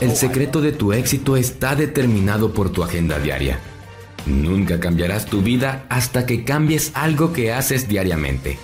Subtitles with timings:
[0.00, 3.58] El secreto de tu éxito está determinado por tu agenda diaria.
[4.26, 8.58] Nunca cambiarás tu vida hasta que cambies algo que haces diariamente.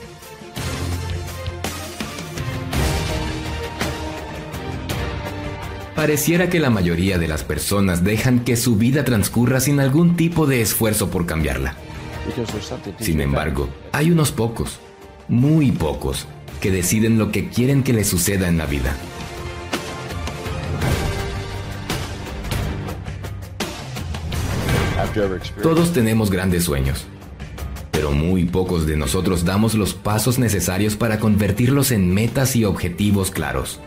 [5.97, 10.47] Pareciera que la mayoría de las personas dejan que su vida transcurra sin algún tipo
[10.47, 11.75] de esfuerzo por cambiarla.
[13.01, 14.79] Sin embargo, hay unos pocos,
[15.27, 16.27] muy pocos,
[16.61, 18.95] que deciden lo que quieren que les suceda en la vida.
[25.63, 27.05] Todos tenemos grandes sueños,
[27.91, 33.31] pero muy pocos de nosotros damos los pasos necesarios para convertirlos en metas y objetivos
[33.31, 33.81] claros.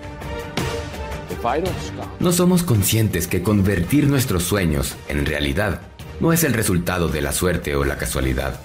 [2.20, 5.82] No somos conscientes que convertir nuestros sueños en realidad
[6.20, 8.60] no es el resultado de la suerte o la casualidad.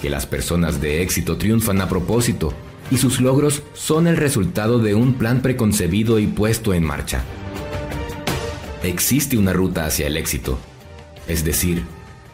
[0.00, 2.52] Que las personas de éxito triunfan a propósito
[2.90, 7.22] y sus logros son el resultado de un plan preconcebido y puesto en marcha.
[8.82, 10.58] Existe una ruta hacia el éxito,
[11.28, 11.84] es decir,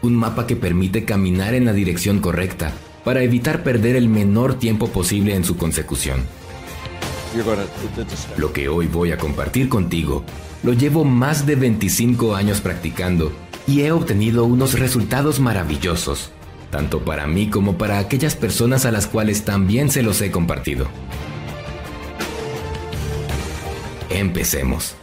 [0.03, 2.73] un mapa que permite caminar en la dirección correcta
[3.05, 6.21] para evitar perder el menor tiempo posible en su consecución.
[8.37, 10.25] Lo que hoy voy a compartir contigo
[10.63, 13.33] lo llevo más de 25 años practicando
[13.67, 16.33] y he obtenido unos resultados maravillosos,
[16.71, 20.89] tanto para mí como para aquellas personas a las cuales también se los he compartido.
[24.11, 24.97] Empecemos.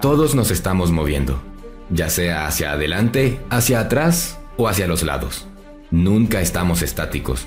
[0.00, 1.40] Todos nos estamos moviendo,
[1.90, 5.46] ya sea hacia adelante, hacia atrás o hacia los lados.
[5.90, 7.46] Nunca estamos estáticos.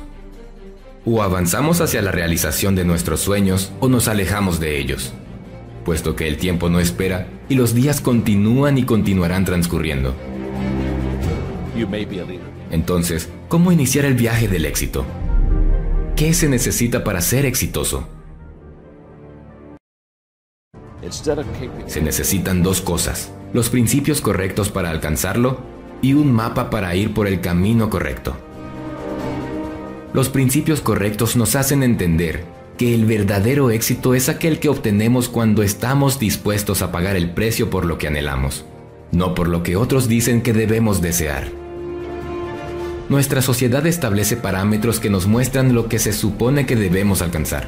[1.06, 5.14] O avanzamos hacia la realización de nuestros sueños o nos alejamos de ellos,
[5.84, 10.14] puesto que el tiempo no espera y los días continúan y continuarán transcurriendo.
[12.72, 15.06] Entonces, ¿cómo iniciar el viaje del éxito?
[16.16, 18.08] ¿Qué se necesita para ser exitoso?
[21.86, 25.60] Se necesitan dos cosas, los principios correctos para alcanzarlo
[26.02, 28.36] y un mapa para ir por el camino correcto.
[30.14, 32.44] Los principios correctos nos hacen entender
[32.78, 37.70] que el verdadero éxito es aquel que obtenemos cuando estamos dispuestos a pagar el precio
[37.70, 38.66] por lo que anhelamos,
[39.12, 41.48] no por lo que otros dicen que debemos desear.
[43.10, 47.68] Nuestra sociedad establece parámetros que nos muestran lo que se supone que debemos alcanzar.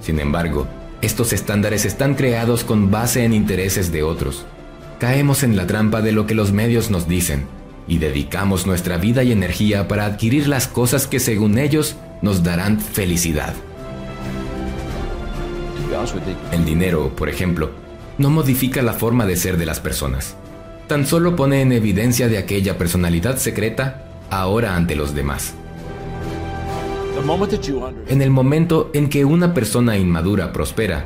[0.00, 0.66] Sin embargo,
[1.02, 4.46] estos estándares están creados con base en intereses de otros.
[5.00, 7.46] Caemos en la trampa de lo que los medios nos dicen
[7.88, 12.80] y dedicamos nuestra vida y energía para adquirir las cosas que según ellos nos darán
[12.80, 13.52] felicidad.
[16.52, 17.72] El dinero, por ejemplo,
[18.16, 20.36] no modifica la forma de ser de las personas.
[20.86, 25.54] Tan solo pone en evidencia de aquella personalidad secreta ahora ante los demás.
[28.08, 31.04] En el momento en que una persona inmadura prospera,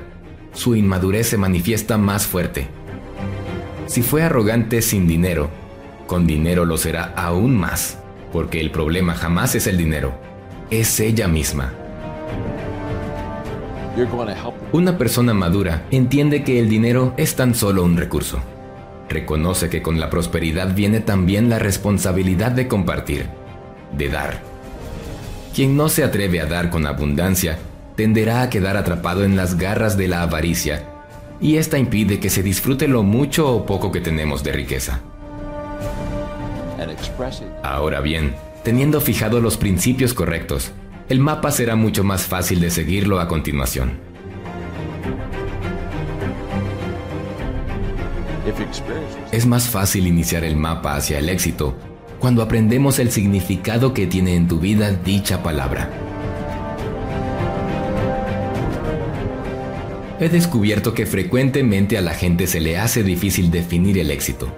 [0.53, 2.69] su inmadurez se manifiesta más fuerte.
[3.87, 5.51] Si fue arrogante sin dinero,
[6.07, 7.99] con dinero lo será aún más,
[8.33, 10.13] porque el problema jamás es el dinero,
[10.71, 11.73] es ella misma.
[14.73, 18.39] Una persona madura entiende que el dinero es tan solo un recurso.
[19.09, 23.27] Reconoce que con la prosperidad viene también la responsabilidad de compartir,
[23.97, 24.56] de dar
[25.57, 27.57] quien no se atreve a dar con abundancia
[27.97, 30.85] tenderá a quedar atrapado en las garras de la avaricia,
[31.41, 35.01] y esta impide que se disfrute lo mucho o poco que tenemos de riqueza.
[37.63, 38.35] Ahora bien,
[38.65, 40.73] teniendo fijado los principios correctos,
[41.09, 43.99] el mapa será mucho más fácil de seguirlo a continuación.
[49.33, 54.35] Es más fácil iniciar el mapa hacia el éxito cuando aprendemos el significado que tiene
[54.35, 55.91] en tu vida dicha palabra.
[60.19, 64.49] He descubierto que frecuentemente a la gente se le hace difícil definir el éxito,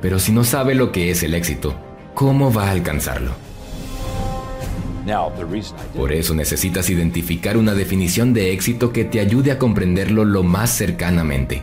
[0.00, 1.74] pero si no sabe lo que es el éxito,
[2.14, 3.32] ¿cómo va a alcanzarlo?
[5.94, 10.70] Por eso necesitas identificar una definición de éxito que te ayude a comprenderlo lo más
[10.70, 11.62] cercanamente.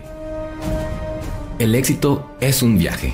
[1.57, 3.13] El éxito es un viaje.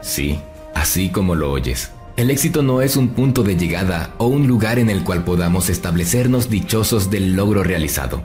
[0.00, 0.40] Sí,
[0.74, 4.78] Así como lo oyes, el éxito no es un punto de llegada o un lugar
[4.78, 8.22] en el cual podamos establecernos dichosos del logro realizado.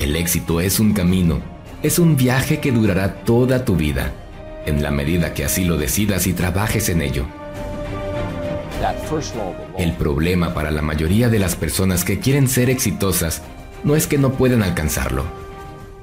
[0.00, 1.40] El éxito es un camino,
[1.82, 4.12] es un viaje que durará toda tu vida,
[4.66, 7.26] en la medida que así lo decidas y trabajes en ello.
[9.78, 13.42] El problema para la mayoría de las personas que quieren ser exitosas
[13.82, 15.24] no es que no puedan alcanzarlo.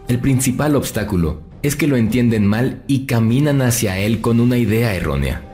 [0.08, 4.94] El principal obstáculo es que lo entienden mal y caminan hacia él con una idea
[4.94, 5.51] errónea.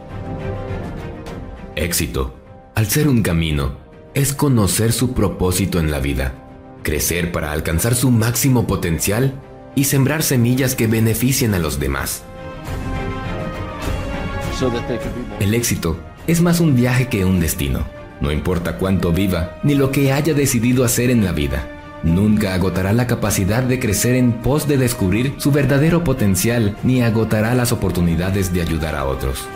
[1.77, 2.33] Éxito,
[2.73, 3.73] al ser un camino,
[4.15, 6.33] es conocer su propósito en la vida,
[6.81, 9.39] crecer para alcanzar su máximo potencial
[9.75, 12.23] y sembrar semillas que beneficien a los demás.
[15.39, 17.85] El éxito es más un viaje que un destino.
[18.21, 21.69] No importa cuánto viva ni lo que haya decidido hacer en la vida.
[22.01, 27.53] Nunca agotará la capacidad de crecer en pos de descubrir su verdadero potencial ni agotará
[27.53, 29.47] las oportunidades de ayudar a otros.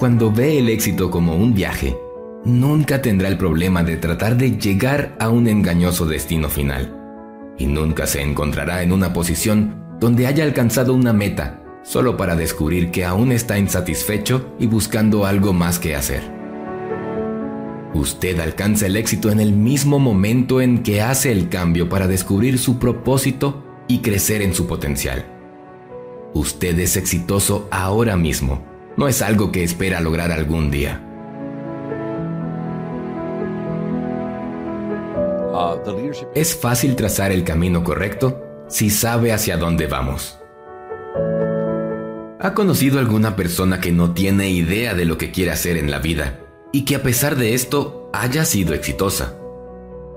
[0.00, 1.96] Cuando ve el éxito como un viaje,
[2.44, 6.92] nunca tendrá el problema de tratar de llegar a un engañoso destino final.
[7.56, 12.90] Y nunca se encontrará en una posición donde haya alcanzado una meta solo para descubrir
[12.90, 16.22] que aún está insatisfecho y buscando algo más que hacer.
[17.94, 22.58] Usted alcanza el éxito en el mismo momento en que hace el cambio para descubrir
[22.58, 25.24] su propósito y crecer en su potencial.
[26.32, 31.00] Usted es exitoso ahora mismo, no es algo que espera lograr algún día.
[36.34, 40.38] Es fácil trazar el camino correcto si sabe hacia dónde vamos.
[42.40, 45.98] ¿Ha conocido alguna persona que no tiene idea de lo que quiere hacer en la
[45.98, 46.40] vida
[46.72, 49.34] y que a pesar de esto haya sido exitosa?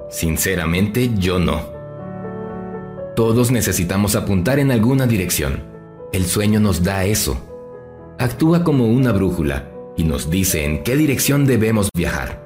[0.10, 1.72] Sinceramente, yo no.
[3.16, 5.64] Todos necesitamos apuntar en alguna dirección.
[6.12, 7.47] El sueño nos da eso.
[8.20, 12.44] Actúa como una brújula y nos dice en qué dirección debemos viajar.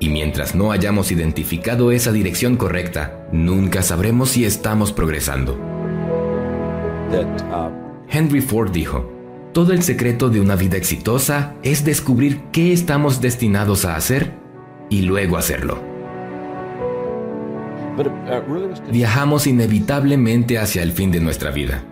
[0.00, 5.58] Y mientras no hayamos identificado esa dirección correcta, nunca sabremos si estamos progresando.
[7.12, 7.70] Uh,
[8.08, 9.12] Henry Ford dijo,
[9.52, 14.32] todo el secreto de una vida exitosa es descubrir qué estamos destinados a hacer
[14.88, 15.82] y luego hacerlo.
[17.98, 21.84] Uh, Viajamos inevitablemente hacia el fin de nuestra vida.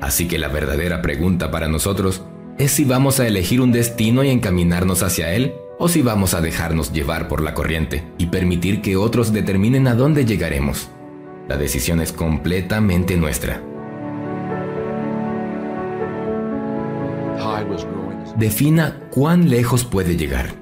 [0.00, 2.22] Así que la verdadera pregunta para nosotros
[2.58, 6.40] es si vamos a elegir un destino y encaminarnos hacia él o si vamos a
[6.40, 10.88] dejarnos llevar por la corriente y permitir que otros determinen a dónde llegaremos.
[11.48, 13.62] La decisión es completamente nuestra.
[18.36, 20.54] Defina cuán lejos puede llegar.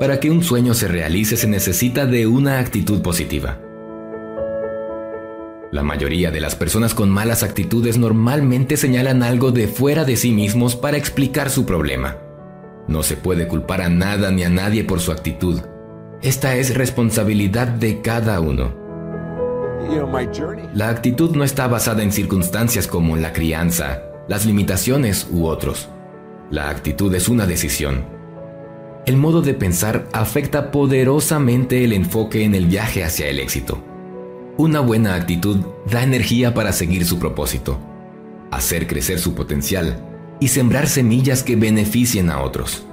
[0.00, 3.60] Para que un sueño se realice se necesita de una actitud positiva.
[5.70, 10.32] La mayoría de las personas con malas actitudes normalmente señalan algo de fuera de sí
[10.32, 12.16] mismos para explicar su problema.
[12.86, 15.60] No se puede culpar a nada ni a nadie por su actitud.
[16.22, 18.74] Esta es responsabilidad de cada uno.
[20.74, 25.90] La actitud no está basada en circunstancias como la crianza, las limitaciones u otros.
[26.50, 28.06] La actitud es una decisión.
[29.04, 33.82] El modo de pensar afecta poderosamente el enfoque en el viaje hacia el éxito.
[34.58, 35.58] Una buena actitud
[35.88, 37.78] da energía para seguir su propósito,
[38.50, 40.04] hacer crecer su potencial
[40.40, 42.84] y sembrar semillas que beneficien a otros.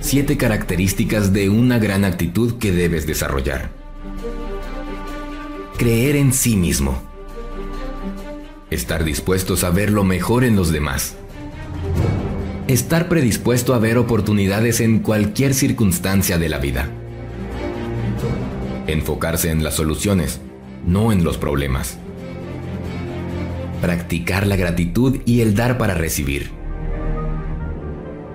[0.00, 3.70] Siete características de una gran actitud que debes desarrollar.
[5.78, 7.02] Creer en sí mismo.
[8.68, 11.14] Estar dispuestos a ver lo mejor en los demás.
[12.68, 16.90] Estar predispuesto a ver oportunidades en cualquier circunstancia de la vida.
[18.92, 20.40] Enfocarse en las soluciones,
[20.86, 21.98] no en los problemas.
[23.80, 26.62] Practicar la gratitud y el dar para recibir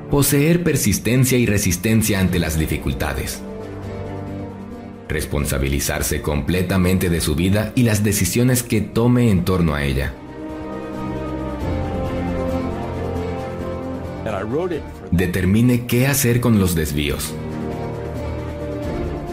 [0.09, 3.41] Poseer persistencia y resistencia ante las dificultades.
[5.09, 10.13] Responsabilizarse completamente de su vida y las decisiones que tome en torno a ella.
[15.11, 17.33] Determine qué hacer con los desvíos.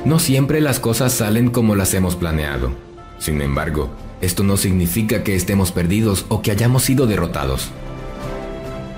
[0.04, 2.72] No siempre las cosas salen como las hemos planeado.
[3.18, 3.88] Sin embargo,
[4.20, 7.70] esto no significa que estemos perdidos o que hayamos sido derrotados.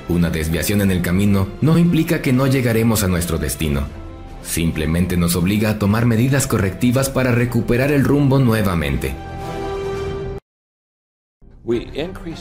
[0.09, 3.87] Una desviación en el camino no implica que no llegaremos a nuestro destino.
[4.43, 9.15] Simplemente nos obliga a tomar medidas correctivas para recuperar el rumbo nuevamente.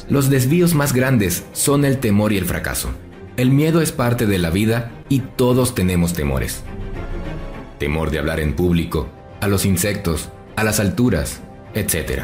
[0.09, 2.89] Los desvíos más grandes son el temor y el fracaso.
[3.37, 6.63] El miedo es parte de la vida y todos tenemos temores.
[7.79, 9.07] Temor de hablar en público,
[9.41, 11.41] a los insectos, a las alturas,
[11.73, 12.23] etc.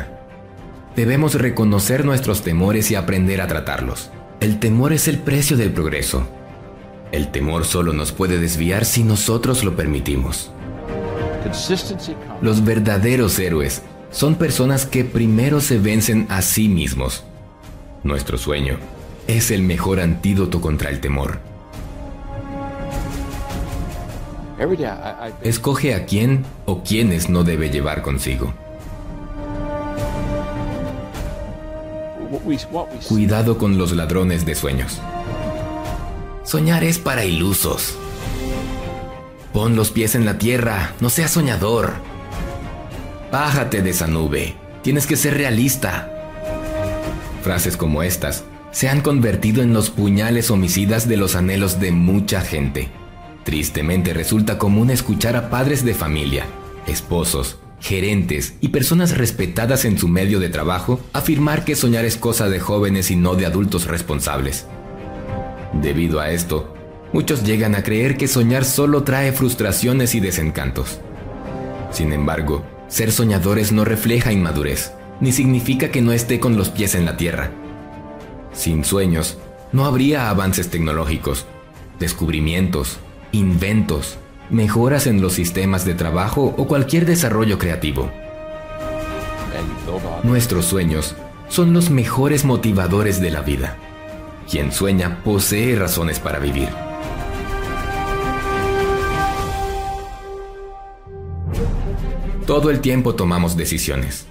[0.96, 4.10] Debemos reconocer nuestros temores y aprender a tratarlos.
[4.39, 6.27] El temor es el precio del progreso.
[7.12, 10.51] El temor solo nos puede desviar si nosotros lo permitimos.
[12.41, 13.81] Los verdaderos héroes
[14.12, 17.24] son personas que primero se vencen a sí mismos.
[18.03, 18.77] Nuestro sueño
[19.27, 21.50] es el mejor antídoto contra el temor.
[25.41, 28.53] Escoge a quién o quiénes no debe llevar consigo.
[33.07, 34.99] Cuidado con los ladrones de sueños.
[36.43, 37.97] Soñar es para ilusos.
[39.51, 41.93] Pon los pies en la tierra, no seas soñador.
[43.31, 46.07] Bájate de esa nube, tienes que ser realista.
[47.41, 52.41] Frases como estas se han convertido en los puñales homicidas de los anhelos de mucha
[52.41, 52.89] gente.
[53.43, 56.45] Tristemente resulta común escuchar a padres de familia,
[56.86, 62.50] esposos, gerentes y personas respetadas en su medio de trabajo afirmar que soñar es cosa
[62.50, 64.67] de jóvenes y no de adultos responsables.
[65.74, 66.75] Debido a esto,
[67.13, 71.00] muchos llegan a creer que soñar solo trae frustraciones y desencantos.
[71.91, 76.93] Sin embargo, ser soñadores no refleja inmadurez, ni significa que no esté con los pies
[76.93, 77.51] en la tierra.
[78.53, 79.38] Sin sueños,
[79.71, 81.45] no habría avances tecnológicos,
[82.00, 83.00] descubrimientos,
[83.31, 84.17] inventos,
[84.50, 88.11] mejoras en los sistemas de trabajo o cualquier desarrollo creativo.
[90.23, 91.15] Nuestros sueños
[91.50, 93.77] son los mejores motivadores de la vida.
[94.50, 96.69] Quien sueña posee razones para vivir.
[102.45, 104.25] Todo el tiempo tomamos decisiones.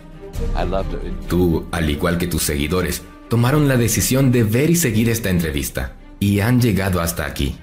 [1.28, 5.96] Tú, al igual que tus seguidores, tomaron la decisión de ver y seguir esta entrevista
[6.18, 7.56] y han llegado hasta aquí.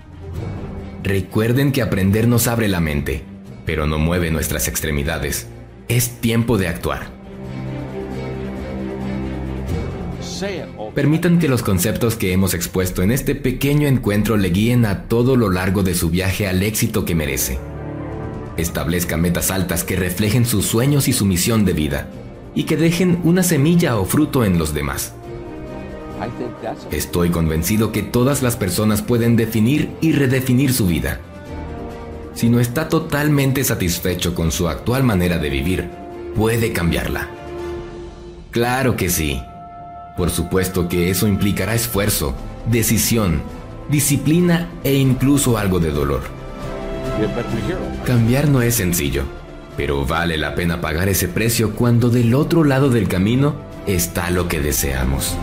[1.07, 3.23] Recuerden que aprender nos abre la mente,
[3.65, 5.47] pero no mueve nuestras extremidades.
[5.87, 7.07] Es tiempo de actuar.
[10.93, 15.37] Permitan que los conceptos que hemos expuesto en este pequeño encuentro le guíen a todo
[15.37, 17.57] lo largo de su viaje al éxito que merece.
[18.57, 22.09] Establezca metas altas que reflejen sus sueños y su misión de vida,
[22.53, 25.13] y que dejen una semilla o fruto en los demás.
[26.91, 31.19] Estoy convencido que todas las personas pueden definir y redefinir su vida.
[32.33, 35.89] Si no está totalmente satisfecho con su actual manera de vivir,
[36.35, 37.29] puede cambiarla.
[38.51, 39.41] Claro que sí.
[40.15, 42.33] Por supuesto que eso implicará esfuerzo,
[42.69, 43.41] decisión,
[43.89, 46.21] disciplina e incluso algo de dolor.
[48.05, 49.23] Cambiar no es sencillo,
[49.75, 53.55] pero vale la pena pagar ese precio cuando del otro lado del camino
[53.87, 55.35] está lo que deseamos.